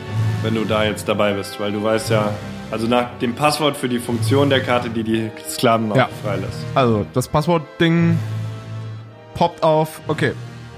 [0.42, 2.30] wenn du da jetzt dabei bist, weil du weißt ja,
[2.70, 6.08] also nach dem Passwort für die Funktion der Karte, die die Sklaven Ja.
[6.22, 6.64] freilässt.
[6.74, 8.16] Also, das Passwort-Ding
[9.34, 10.00] poppt auf.
[10.06, 10.32] Okay.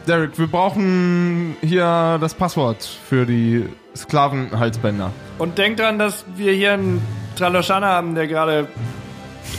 [0.07, 5.13] Derek, wir brauchen hier das Passwort für die Sklavenhalsbänder.
[5.39, 7.03] Und denk dran, dass wir hier einen
[7.37, 8.69] Traloshana haben, der gerade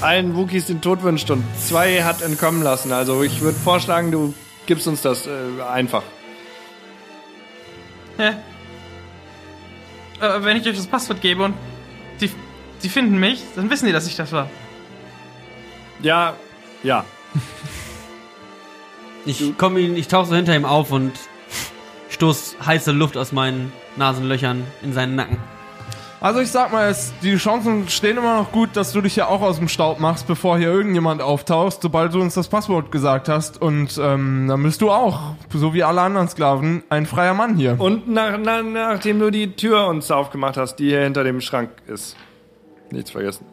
[0.01, 2.91] allen Wookies den Tod wünscht und zwei hat entkommen lassen.
[2.91, 4.33] Also ich würde vorschlagen, du
[4.65, 6.03] gibst uns das äh, einfach.
[8.17, 8.29] Hä?
[10.19, 11.55] Äh, wenn ich euch das Passwort gebe und
[12.21, 12.31] die,
[12.81, 14.49] die finden mich, dann wissen die, dass ich das war.
[16.01, 16.35] Ja,
[16.83, 17.05] ja.
[19.25, 21.13] Ich komme ihn, ich tauche so hinter ihm auf und
[22.09, 25.37] stoß heiße Luft aus meinen Nasenlöchern in seinen Nacken.
[26.23, 29.27] Also ich sag mal, es, die Chancen stehen immer noch gut, dass du dich ja
[29.27, 33.27] auch aus dem Staub machst, bevor hier irgendjemand auftauchst, sobald du uns das Passwort gesagt
[33.27, 33.61] hast.
[33.61, 37.77] Und ähm, dann bist du auch, so wie alle anderen Sklaven, ein freier Mann hier.
[37.77, 41.71] Und nach, nach, nachdem du die Tür uns aufgemacht hast, die hier hinter dem Schrank
[41.87, 42.15] ist.
[42.89, 43.45] Nichts vergessen.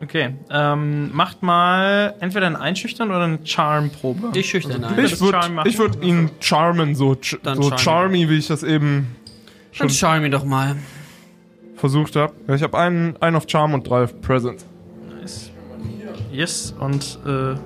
[0.00, 4.30] Okay, ähm, macht mal entweder ein Einschüchtern oder eine Charm-Probe.
[4.34, 4.96] Ich schüchtern ein.
[4.96, 9.16] das Ich würde würd ihn charmen, so, ch Dann so charmy, wie ich das eben
[9.78, 10.76] Dann schau ihn mir doch mal.
[11.76, 12.32] versucht habe.
[12.48, 14.66] Ja, ich habe einen, einen auf Charm und drei auf Presence.
[15.20, 15.50] Nice.
[16.32, 17.58] Yes, und äh, Ein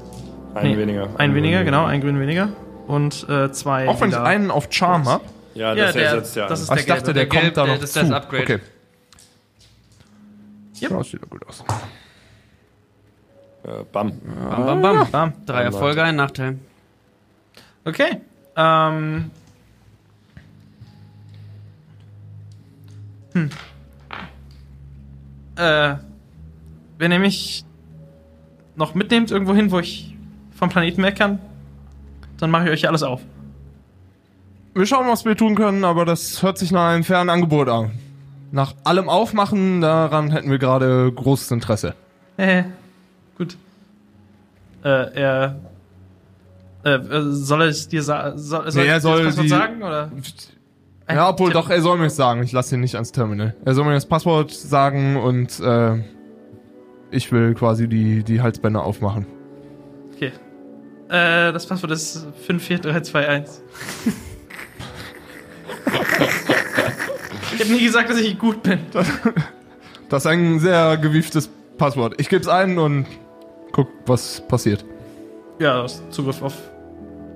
[0.63, 1.09] nee, weniger.
[1.19, 2.51] Ein weniger, genau, ein Gewinn weniger.
[2.87, 3.89] Und äh, zwei.
[3.89, 5.25] Auch wenn ich einen auf Charm habe.
[5.55, 6.47] Ja, Ja, das der, ersetzt ja.
[6.49, 8.01] das ist der ich dachte, der, der kommt da noch das ist zu.
[8.01, 8.43] das Upgrade.
[8.43, 8.59] Okay.
[10.83, 10.91] Yep.
[10.91, 11.65] Ja, das sieht doch gut aus.
[13.65, 14.13] Äh, bam.
[14.51, 15.11] Bam, bam, bam.
[15.11, 15.33] Bam.
[15.47, 16.59] Drei Erfolge, ein Nachteil.
[17.85, 18.21] Okay.
[18.57, 19.31] Ähm.
[23.33, 23.51] Hm.
[25.57, 25.95] Äh,
[26.99, 27.65] wenn ihr mich
[28.77, 30.15] noch mitnehmt irgendwo hin, wo ich
[30.55, 31.39] vom Planeten weg kann,
[32.39, 33.21] dann mache ich euch alles auf.
[34.75, 37.91] Wir schauen, was wir tun können, aber das hört sich nach einem fairen Angebot an.
[38.53, 41.95] Nach allem Aufmachen, daran hätten wir gerade großes Interesse.
[42.37, 42.65] Äh,
[43.37, 43.57] gut.
[44.85, 44.89] Äh,
[45.21, 45.57] er.
[46.85, 46.99] Äh,
[47.31, 48.39] soll er es dir sagen?
[48.39, 49.83] Soll, soll Nee, er soll die- sagen?
[49.83, 50.11] Oder?
[51.15, 52.43] Ja, obwohl doch, er soll mir es sagen.
[52.43, 53.55] Ich lasse ihn nicht ans Terminal.
[53.65, 56.03] Er soll mir das Passwort sagen und äh,
[57.11, 59.27] ich will quasi die, die Halsbänder aufmachen.
[60.15, 60.33] Okay.
[61.09, 63.63] Äh, das Passwort ist 54321.
[67.55, 68.81] ich habe nie gesagt, dass ich gut bin.
[70.09, 71.49] Das ist ein sehr gewieftes
[71.79, 72.21] Passwort.
[72.21, 73.07] Ich gebe es ein und
[73.73, 74.85] guck, was passiert.
[75.59, 76.55] Ja, das ist Zugriff auf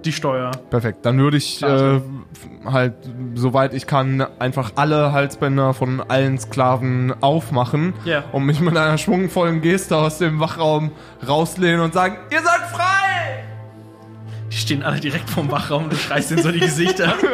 [0.06, 0.50] die Steuer.
[0.70, 1.04] Perfekt.
[1.04, 2.00] Dann würde ich äh,
[2.64, 2.94] halt,
[3.34, 8.24] soweit ich kann, einfach alle Halsbänder von allen Sklaven aufmachen Ja.
[8.32, 10.92] und mich mit einer schwungvollen Geste aus dem Wachraum
[11.26, 13.44] rauslehnen und sagen, ihr seid frei!
[14.50, 17.12] Die stehen alle direkt vorm Wachraum und du schreist in so die Gesichter.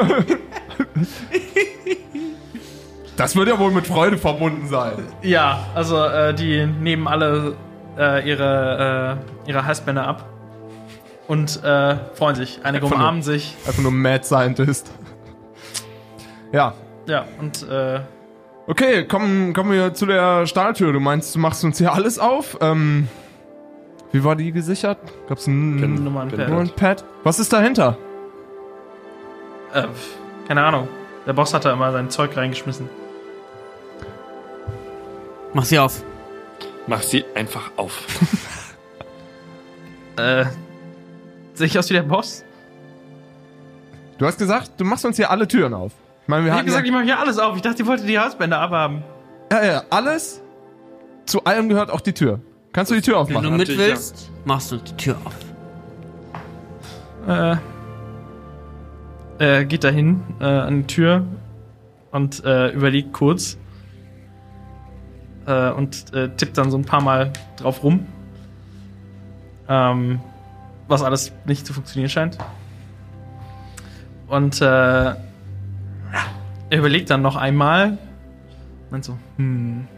[3.16, 4.94] Das wird ja wohl mit Freude verbunden sein.
[5.22, 7.54] ja, also äh, die nehmen alle
[7.98, 10.24] äh, ihre, äh, ihre Halsbänder ab
[11.28, 12.60] und äh, freuen sich.
[12.62, 13.56] Einige Einfach nur- umarmen sich.
[13.66, 14.90] Einfach nur Mad Scientist.
[16.52, 16.74] Ja.
[17.06, 18.00] Ja, und äh,
[18.66, 20.92] Okay, kommen, kommen wir zu der Stahltür.
[20.92, 22.58] Du meinst, du machst uns hier alles auf?
[22.60, 23.08] Ähm,
[24.12, 24.98] wie war die gesichert?
[25.28, 25.94] Gab's ein.
[26.04, 27.04] Nummernpad?
[27.24, 27.98] Was ist dahinter?
[29.74, 29.84] Äh,
[30.46, 30.86] keine Ahnung.
[31.26, 32.88] Der Boss hat da immer sein Zeug reingeschmissen.
[35.54, 36.02] Mach sie auf.
[36.86, 38.06] Mach sie einfach auf.
[40.16, 40.44] Äh,
[41.54, 42.44] sehe ich aus wie der Boss?
[44.18, 45.92] Du hast gesagt, du machst uns hier alle Türen auf.
[46.22, 47.56] Ich meine, wir Ich hab hatten gesagt, ja, ich mache hier alles auf.
[47.56, 49.02] Ich dachte, ihr wolltet die Halsbänder abhaben.
[49.50, 50.40] ja, ja, alles.
[51.26, 52.40] Zu allem gehört auch die Tür.
[52.72, 53.50] Kannst du die Tür Wenn aufmachen?
[53.50, 55.34] du mit willst, machst du die Tür auf.
[57.28, 57.56] Äh,
[59.60, 61.24] äh, geht dahin äh, an die Tür
[62.10, 63.56] und äh, überlegt kurz
[65.46, 68.06] äh, und äh, tippt dann so ein paar Mal drauf rum.
[69.68, 70.20] Ähm,
[70.92, 72.38] was alles nicht zu funktionieren scheint.
[74.28, 75.18] Und äh, er
[76.70, 77.98] überlegt dann noch einmal
[78.90, 79.88] und so, hm,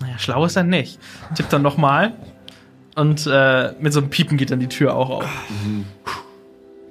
[0.00, 1.00] naja, schlau ist er nicht.
[1.34, 2.12] Tippt dann noch mal
[2.94, 5.28] und äh, mit so einem Piepen geht dann die Tür auch auf.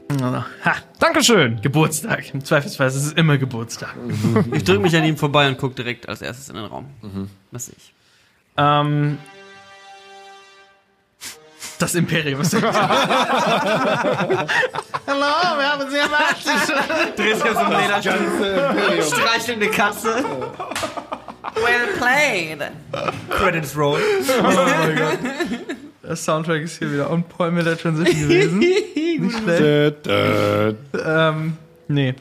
[0.09, 1.61] Also, ha, Dankeschön.
[1.61, 2.33] Geburtstag.
[2.33, 3.95] Im Zweifelsfall ist es immer Geburtstag.
[4.53, 6.85] Ich drücke mich an ihm vorbei und gucke direkt als erstes in den Raum.
[7.51, 7.93] Was sehe ich?
[8.57, 9.17] Ähm,
[11.79, 12.71] das Imperium ist Hallo,
[15.07, 17.17] wir haben Sie erwartet.
[17.17, 19.01] Drehst so einen Lederstuhl.
[19.01, 20.23] Streichelnde Katze.
[21.55, 22.71] Well played.
[23.29, 23.99] Credits roll.
[26.03, 28.59] Der Soundtrack ist hier wieder on point mit der Transition gewesen.
[29.19, 30.07] Nicht schlecht.
[30.07, 31.57] Ähm,
[31.87, 32.13] nee.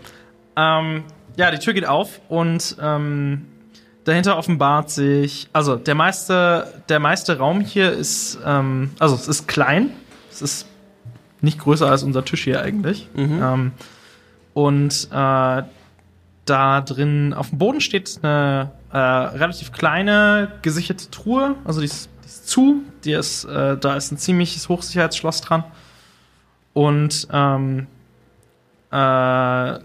[0.56, 1.04] Ähm,
[1.36, 3.46] ja, die Tür geht auf und ähm,
[4.04, 9.48] dahinter offenbart sich, also der meiste, der meiste Raum hier ist, ähm, also es ist
[9.48, 9.90] klein,
[10.30, 10.66] es ist
[11.40, 13.08] nicht größer als unser Tisch hier eigentlich.
[13.16, 13.72] Ähm,
[14.54, 15.62] und äh,
[16.44, 22.08] da drin auf dem Boden steht eine äh, relativ kleine gesicherte Truhe, also die ist,
[22.22, 25.64] die ist zu, die ist, äh, da ist ein ziemliches Hochsicherheitsschloss dran.
[26.72, 27.86] Und ähm,
[28.90, 29.78] äh,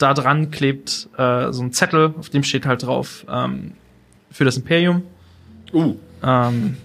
[0.00, 3.72] da dran klebt äh, so ein Zettel, auf dem steht halt drauf ähm,
[4.30, 5.02] für das Imperium.
[5.72, 6.76] Uh, Ähm,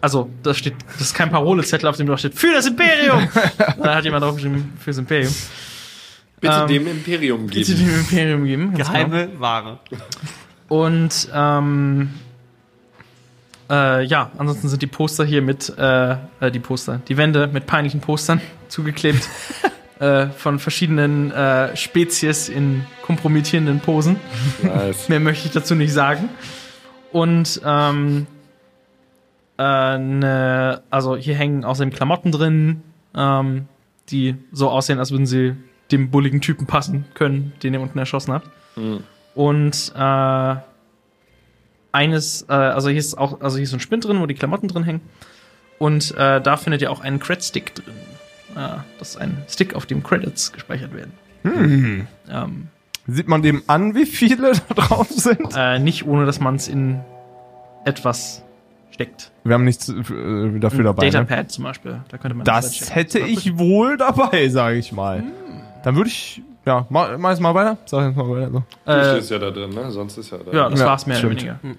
[0.00, 3.28] also, da steht, das ist kein Parolezettel, auf dem drauf steht, für das Imperium!
[3.82, 5.32] da hat jemand draufgeschrieben, fürs Imperium.
[6.40, 7.86] bitte Ähm, dem Imperium Bitte geben.
[7.86, 8.74] dem Imperium geben.
[8.74, 9.08] ganz genau.
[9.08, 9.78] Geheime Ware.
[10.68, 12.10] Und ähm,
[13.70, 17.66] äh, ja, ansonsten sind die Poster hier mit, äh, äh, die Poster, die Wände mit
[17.66, 19.28] peinlichen Postern zugeklebt.
[20.00, 24.16] Äh, von verschiedenen äh, Spezies in kompromittierenden Posen.
[24.62, 25.08] Nice.
[25.08, 26.28] Mehr möchte ich dazu nicht sagen.
[27.12, 28.26] Und ähm,
[29.58, 32.82] äh, ne, also hier hängen außerdem Klamotten drin,
[33.14, 33.66] ähm,
[34.08, 35.54] die so aussehen, als würden sie
[35.92, 38.48] dem bulligen Typen passen können, den ihr unten erschossen habt.
[39.34, 40.56] Und äh,
[41.92, 44.34] eines, äh, also hier ist auch, also hier ist so ein Spind drin, wo die
[44.34, 45.00] Klamotten drin hängen.
[45.78, 47.94] Und äh, da findet ihr auch einen Cred-Stick drin.
[48.56, 51.12] Äh, das ist ein Stick, auf dem Credits gespeichert werden.
[51.44, 52.68] Ähm,
[53.06, 55.54] Sieht man dem an, wie viele da drauf sind?
[55.56, 57.00] Äh, nicht ohne, dass man es in
[57.84, 58.42] etwas
[58.90, 59.30] steckt.
[59.44, 61.04] Wir haben nichts äh, dafür dabei.
[61.06, 61.10] Ne?
[61.12, 62.00] Datapad zum Beispiel.
[62.08, 62.94] Da könnte man Das reinstecken.
[62.94, 65.18] hätte ich wohl dabei, sage ich mal.
[65.18, 65.26] Hm.
[65.82, 67.76] Dann würde ich, ja, mach, mach jetzt mal weiter.
[67.84, 68.50] Sag jetzt mal weiter.
[68.50, 68.62] So.
[68.86, 69.90] Du Äh, stehst ja da drin, ne?
[69.90, 70.52] Sonst ist ja da.
[70.52, 71.42] ja, das Ja, war's mehr stimmt.
[71.42, 71.78] oder weniger.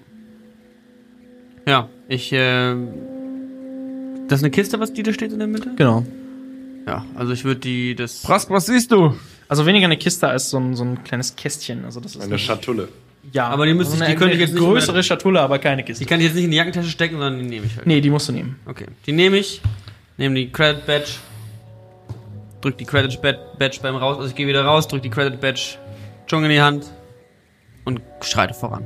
[1.66, 2.74] Ja, ich, äh,
[4.28, 5.72] das ist eine Kiste, was die da steht in der Mitte?
[5.74, 6.04] Genau.
[6.86, 9.14] Ja, also ich würde die, das, Was, was siehst du?
[9.48, 11.84] Also weniger eine Kiste als so ein, so ein kleines Kästchen.
[11.84, 12.88] Also das ist Eine Schatulle.
[13.32, 13.48] ja.
[13.48, 15.58] Aber die müsste ich- eine, die könnte ich eine jetzt nicht größere mehr- Schatulle, aber
[15.58, 16.04] keine Kiste.
[16.04, 17.86] die kann ich jetzt nicht in die Jackentasche stecken, sondern die nehme ich halt.
[17.86, 18.58] nee, die musst du nehmen.
[18.66, 19.60] Okay, die nehme ich,
[20.16, 21.10] nehme die Credit Badge,
[22.60, 25.40] drück die Credit Bad- Badge beim raus, also ich gehe wieder raus, drück die Credit
[25.40, 25.78] Badge,
[26.28, 26.86] Chung in die Hand
[27.84, 28.84] und schreite voran.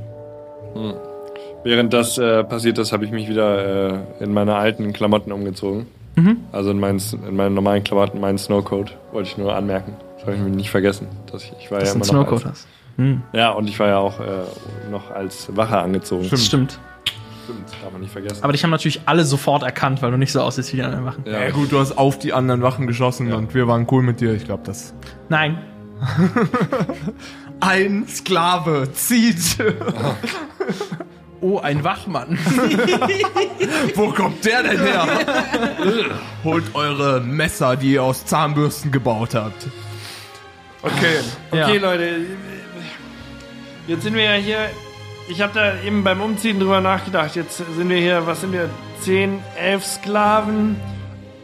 [1.64, 5.86] Während das äh, passiert ist, habe ich mich wieder äh, in meine alten Klamotten umgezogen.
[6.20, 6.36] Mhm.
[6.52, 9.94] Also in meinen, in meinen normalen Klamotten, meinen Snowcoat, wollte ich nur anmerken.
[10.16, 11.08] Das habe ich mir nicht vergessen.
[11.30, 12.68] Dass ich, ich war Dass ja du immer einen noch Snowcoat als, hast.
[12.96, 13.22] Hm.
[13.32, 14.24] Ja, und ich war ja auch äh,
[14.90, 16.28] noch als Wache angezogen.
[16.30, 16.78] Das stimmt.
[17.44, 18.44] Stimmt, darf man nicht vergessen.
[18.44, 21.04] Aber dich haben natürlich alle sofort erkannt, weil du nicht so aussiehst wie die anderen
[21.04, 21.24] machen.
[21.26, 24.34] Ja, gut, du hast auf die anderen Wachen geschossen und wir waren cool mit dir.
[24.34, 24.94] Ich glaube, das.
[25.28, 25.58] Nein.
[27.60, 29.58] Ein Sklave zieht.
[31.42, 32.38] Oh, ein Wachmann.
[33.94, 35.06] Wo kommt der denn her?
[36.44, 39.66] Holt eure Messer, die ihr aus Zahnbürsten gebaut habt.
[40.82, 41.80] Okay, okay, Ja.
[41.80, 42.16] Leute.
[43.86, 44.58] Jetzt sind wir ja hier.
[45.28, 47.34] Ich habe da eben beim Umziehen drüber nachgedacht.
[47.36, 48.68] Jetzt sind wir hier, was sind wir?
[49.00, 50.76] 10, 11 Sklaven.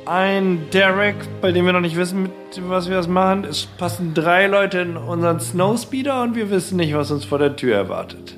[0.04, 2.32] Ein Derek, bei dem wir noch nicht wissen, mit
[2.68, 3.44] was wir das machen.
[3.44, 7.56] Es passen drei Leute in unseren Snowspeeder und wir wissen nicht, was uns vor der
[7.56, 8.37] Tür erwartet.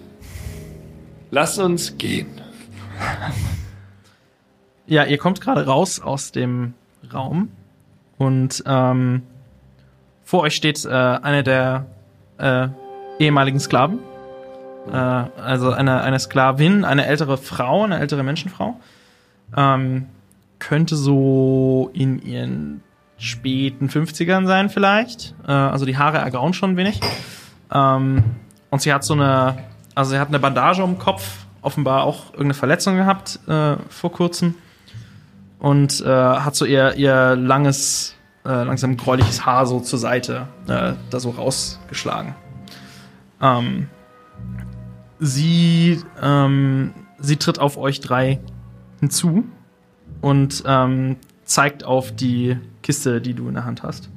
[1.31, 2.29] Lass uns gehen.
[4.91, 6.73] Ja, ihr kommt gerade raus aus dem
[7.13, 7.51] Raum
[8.17, 9.21] und ähm,
[10.25, 11.85] vor euch steht äh, eine der
[12.39, 12.69] äh,
[13.19, 13.99] ehemaligen Sklaven.
[14.91, 18.81] Äh, also eine, eine Sklavin, eine ältere Frau, eine ältere Menschenfrau.
[19.55, 20.07] Ähm,
[20.59, 22.83] könnte so in ihren
[23.19, 25.35] späten 50ern sein vielleicht.
[25.47, 27.01] Äh, also die Haare ergrauen schon ein wenig.
[27.73, 28.25] Ähm,
[28.71, 29.59] und sie hat so eine,
[29.99, 34.13] also sie hat eine Bandage um den Kopf, offenbar auch irgendeine Verletzung gehabt äh, vor
[34.13, 34.55] kurzem.
[35.59, 40.93] Und äh, hat so ihr, ihr langes, äh, langsam gräuliches Haar so zur Seite äh,
[41.11, 42.37] da so rausgeschlagen.
[43.43, 43.89] Ähm,
[45.19, 48.39] sie, ähm, sie tritt auf euch drei
[49.01, 49.47] hinzu
[50.21, 54.11] und ähm, zeigt auf die Kiste, die du in der Hand hast.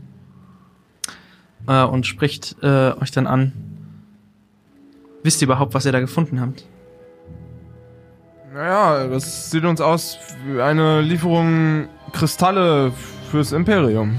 [1.68, 3.71] Äh, und spricht äh, euch dann an.
[5.24, 6.66] Wisst ihr überhaupt, was ihr da gefunden habt?
[8.54, 12.92] Naja, das sieht uns aus wie eine Lieferung Kristalle
[13.30, 14.18] fürs Imperium.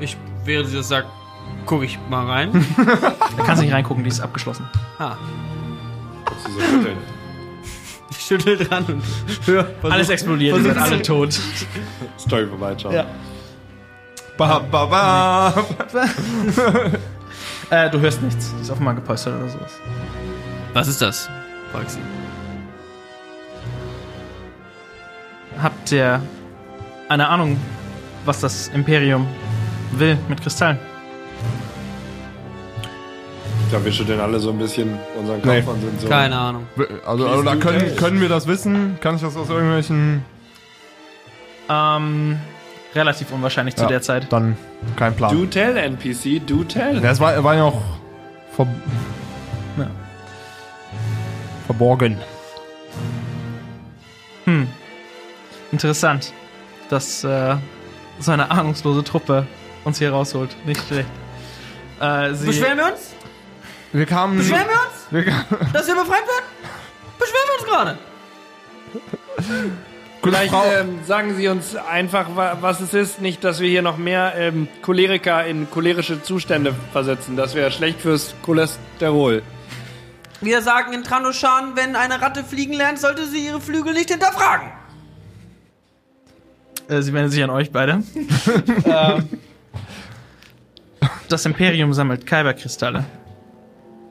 [0.00, 1.06] Ich, während sie das sagt,
[1.66, 2.50] gucke ich mal rein.
[3.36, 4.66] Da kannst du nicht reingucken, die ist abgeschlossen.
[4.98, 5.16] ah,
[6.26, 6.96] Kannst du so schütteln.
[8.10, 9.02] ich schüttel dran und
[9.46, 9.66] hör.
[9.82, 11.38] Alles explodiert, ihr seid alle tot.
[12.18, 12.94] Story vorbeischauen.
[12.94, 13.06] Ja.
[14.36, 15.54] Ba, ba, ba.
[17.72, 18.52] Äh, du hörst nichts.
[18.54, 19.72] Die ist offenbar gepolstert oder sowas.
[20.74, 21.28] Was ist das?
[21.72, 22.00] Frag sie.
[25.60, 26.20] Habt ihr
[27.08, 27.56] eine Ahnung,
[28.26, 29.26] was das Imperium
[29.92, 30.78] will mit Kristallen?
[33.64, 35.62] Ich glaube, wir schütteln alle so ein bisschen unseren Kopf Nee.
[35.62, 36.08] und sind so.
[36.08, 36.66] Keine Ahnung.
[37.06, 38.98] Also, also da können, können wir das wissen?
[39.00, 40.22] Kann ich das aus irgendwelchen.
[41.70, 42.38] Ähm,
[42.94, 44.32] relativ unwahrscheinlich zu Ja, der Zeit.
[44.32, 44.56] Dann
[44.96, 45.34] kein Plan.
[45.36, 47.02] Do tell, NPC, do tell.
[47.02, 47.80] Ja, es war, war ja auch
[48.54, 48.66] ver
[49.78, 49.90] Ja.
[51.66, 52.18] verborgen.
[54.44, 54.68] Hm.
[55.70, 56.32] Interessant,
[56.90, 57.56] dass äh,
[58.18, 59.46] so eine ahnungslose Truppe
[59.84, 60.54] uns hier rausholt.
[60.66, 61.08] Nicht schlecht.
[62.00, 63.14] Äh, sie, Beschweren wir uns?
[63.92, 64.36] Wir kamen.
[64.38, 65.06] Beschweren wir uns?
[65.10, 66.46] Wir kamen Dass wir befreit werden?
[67.18, 67.98] Beschweren wir uns gerade?
[70.22, 70.62] Gute Vielleicht Frau.
[70.80, 73.20] ähm, sagen Sie uns einfach, wa- was es ist.
[73.20, 77.36] Nicht, dass wir hier noch mehr ähm, Choleriker in cholerische Zustände versetzen.
[77.36, 79.42] Das wäre schlecht fürs Cholesterol.
[80.40, 84.68] Wir sagen in Tranoshan, wenn eine Ratte fliegen lernt, sollte sie ihre Flügel nicht hinterfragen.
[86.88, 88.04] äh, sie wendet sich an euch beide.
[88.84, 89.28] ähm,
[91.28, 93.04] das Imperium sammelt Kyberkristalle.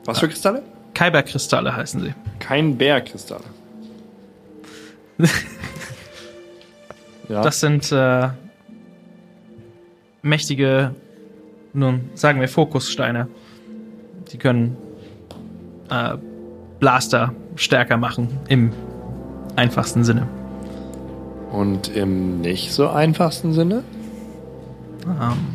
[0.04, 0.62] Was für Kristalle?
[0.92, 2.14] Kyberkristalle heißen sie.
[2.38, 3.40] Kein Bärkristall.
[7.32, 7.40] Ja.
[7.40, 8.28] Das sind äh,
[10.20, 10.94] mächtige,
[11.72, 13.26] nun sagen wir Fokussteine.
[14.30, 14.76] Die können
[15.88, 16.18] äh,
[16.78, 18.74] Blaster stärker machen im
[19.56, 20.28] einfachsten Sinne.
[21.50, 23.82] Und im nicht so einfachsten Sinne?
[25.06, 25.54] Ähm,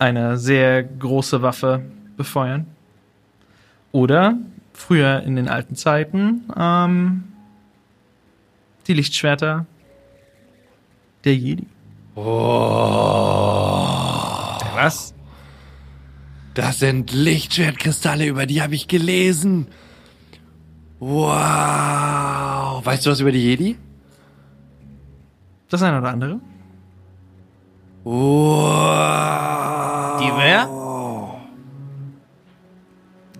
[0.00, 1.82] eine sehr große Waffe
[2.16, 2.66] befeuern.
[3.92, 4.36] Oder
[4.72, 7.22] früher in den alten Zeiten ähm,
[8.88, 9.66] die Lichtschwerter
[11.26, 11.66] der Jedi.
[14.74, 15.14] Was?
[16.54, 19.66] Das sind Lichtschwertkristalle, über die habe ich gelesen.
[20.98, 22.82] Wow.
[22.86, 23.76] Weißt du was über die Jedi?
[25.68, 26.40] Das eine oder andere.
[28.04, 29.00] Wow.
[30.20, 30.70] Die wer?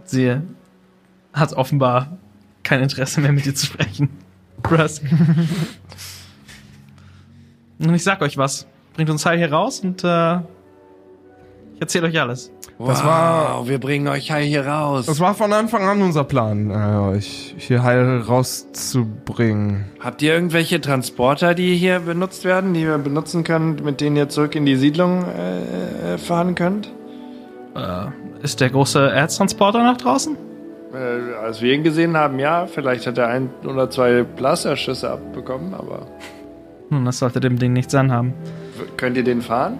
[0.04, 0.36] Sie
[1.32, 2.18] hat offenbar
[2.62, 4.10] kein Interesse mehr mit dir zu sprechen.
[4.70, 5.00] Russ.
[7.78, 8.66] Und ich sag euch was.
[8.94, 10.36] Bringt uns heil hier raus und äh,
[11.74, 12.50] ich erzähle euch alles.
[12.78, 15.06] Das war- wir bringen euch hier raus.
[15.06, 19.86] Das war von Anfang an unser Plan, äh, euch hier heil rauszubringen.
[20.00, 24.28] Habt ihr irgendwelche Transporter, die hier benutzt werden, die wir benutzen können, mit denen ihr
[24.28, 26.92] zurück in die Siedlung äh, äh, fahren könnt?
[27.74, 28.06] Äh,
[28.42, 30.36] ist der große Erztransporter nach draußen?
[30.94, 32.66] Äh, als wir ihn gesehen haben, ja.
[32.66, 36.06] Vielleicht hat er ein oder zwei Blasterschüsse abbekommen, aber
[36.90, 38.32] Nun, das sollte dem Ding nichts anhaben.
[38.78, 39.78] w- könnt ihr den fahren?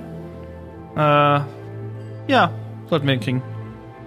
[0.97, 1.41] Äh,
[2.29, 2.51] ja,
[2.87, 3.43] sollten wir ihn kriegen.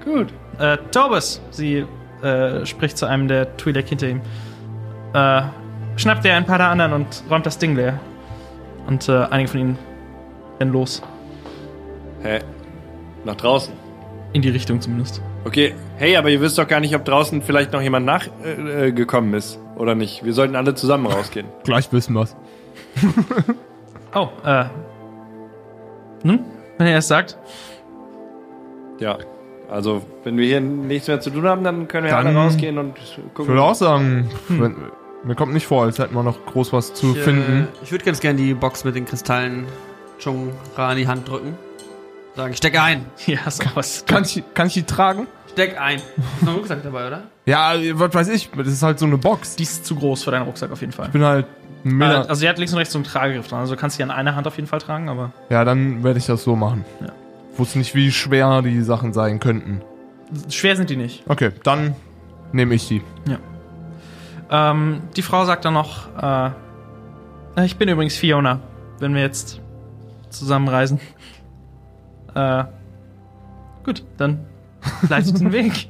[0.04, 0.34] Gut.
[0.60, 1.86] Äh, Tobus, sie
[2.22, 4.22] äh, spricht zu einem der Twi'lek hinter ihm.
[5.14, 5.42] Äh,
[5.96, 8.00] schnappt ihr ein paar der anderen und räumt das Ding leer.
[8.88, 9.78] Und äh, einige von ihnen
[10.60, 11.02] rennen los.
[12.24, 12.40] Hä?
[13.24, 13.74] Nach draußen.
[14.34, 15.22] In die Richtung zumindest.
[15.46, 18.92] Okay, hey, aber ihr wisst doch gar nicht, ob draußen vielleicht noch jemand nachgekommen äh,
[18.92, 20.24] gekommen ist oder nicht.
[20.26, 21.48] Wir sollten alle zusammen rausgehen.
[21.64, 22.36] Gleich wissen wir's.
[24.16, 24.66] Oh, äh.
[26.24, 26.40] Nun,
[26.78, 27.38] wenn ihr es sagt.
[29.00, 29.18] Ja.
[29.70, 32.78] Also, wenn wir hier nichts mehr zu tun haben, dann können wir Dann- alle rausgehen
[32.80, 33.48] und Ich gucken.
[33.50, 34.76] würde auch sagen, wenn,
[35.24, 37.68] mir kommt nicht vor, als hätten wir noch groß was zu Ich, finden.
[37.72, 39.68] Äh, ich würde ganz gerne die Box mit den Kristallen
[40.18, 41.56] Chung Ra in die Hand drücken.
[42.36, 43.06] Sagen, steck ein.
[43.28, 44.06] Ja, hast du was.
[44.08, 45.28] Kann ich, kann ich die tragen?
[45.52, 45.98] Steck ein.
[45.98, 47.24] Ist noch ein Rucksack dabei, oder?
[47.46, 49.56] Ja, was weiß ich, das ist halt so eine Box.
[49.56, 51.08] Die ist zu groß für deinen Rucksack auf jeden Fall.
[51.08, 51.46] Ich bin halt
[51.86, 52.20] ein Äh, Miller.
[52.22, 53.60] also, sie hat links und rechts so einen Tragegriff dran.
[53.62, 55.32] Also, du kannst sie an einer Hand auf jeden Fall tragen, aber.
[55.50, 56.86] Ja, dann werde ich das so machen.
[57.02, 57.08] Ja.
[57.54, 59.82] Ich wusste nicht, wie schwer die Sachen sein könnten.
[60.50, 61.24] Schwer sind die nicht.
[61.28, 61.96] Okay, dann
[62.52, 63.02] nehme ich die.
[64.52, 68.60] Ähm, die Frau sagt dann noch, äh, ich bin übrigens Fiona,
[69.00, 69.62] wenn wir jetzt
[70.30, 71.00] zusammenreisen.
[72.36, 72.64] Äh,
[73.84, 74.46] gut, dann
[75.10, 75.90] leitet den Weg.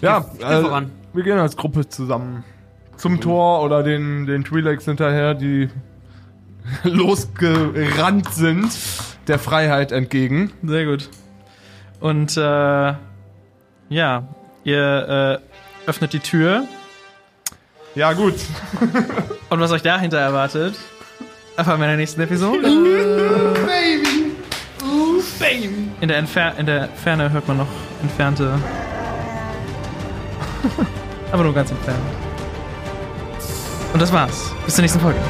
[0.00, 0.90] Ja, geh äh, voran.
[1.12, 2.44] wir gehen als Gruppe zusammen
[2.96, 5.68] zum Tor oder den, den Twi'leks hinterher, die
[6.84, 8.70] losgerannt sind,
[9.28, 10.52] der Freiheit entgegen.
[10.62, 11.08] Sehr gut.
[12.00, 12.94] Und äh,
[13.88, 14.28] ja,
[14.64, 15.40] ihr
[15.86, 16.64] äh, öffnet die Tür
[17.94, 18.34] Ja, gut.
[19.50, 20.74] und was euch dahinter erwartet,
[21.56, 22.62] erfahren wir in der nächsten Episode.
[25.38, 25.83] Baby.
[26.00, 27.68] In der, Entfer in der Ferne hört man noch
[28.02, 28.58] entfernte.
[31.32, 32.00] Aber nur ganz entfernt.
[33.92, 34.52] Und das war's.
[34.64, 35.20] Bis zur nächsten Folge.